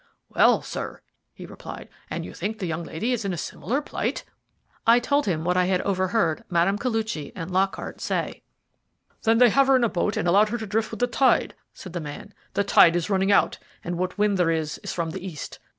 "Well, 0.29 0.63
sir," 0.63 0.99
he 1.31 1.45
replied, 1.45 1.87
"and 2.09 2.25
you 2.25 2.33
think 2.33 2.57
the 2.57 2.65
young 2.65 2.83
lady 2.85 3.13
is 3.13 3.23
in 3.23 3.33
a 3.33 3.37
similar 3.37 3.83
plight?" 3.83 4.23
I 4.87 4.97
told 4.99 5.27
him 5.27 5.43
what 5.45 5.55
I 5.57 5.65
had 5.65 5.79
overheard 5.81 6.43
Mme. 6.49 6.77
Koluchy 6.79 7.31
and 7.35 7.51
Lockhart 7.51 8.01
say. 8.01 8.41
"Then 9.21 9.37
they 9.37 9.51
have 9.51 9.67
put 9.67 9.73
her 9.73 9.75
in 9.75 9.83
a 9.83 9.89
boat 9.89 10.17
and 10.17 10.27
allowed 10.27 10.49
her 10.49 10.57
to 10.57 10.65
drift 10.65 10.89
with 10.89 11.01
the 11.01 11.05
tide," 11.05 11.53
said 11.71 11.93
the 11.93 11.99
man. 12.01 12.33
"The 12.55 12.63
tide 12.63 12.95
is 12.95 13.11
running 13.11 13.31
out, 13.31 13.59
and 13.83 13.95
what 13.95 14.17
wind 14.17 14.39
there 14.39 14.49
is 14.49 14.79
is 14.79 14.91
from 14.91 15.11
the 15.11 15.23
east. 15.23 15.59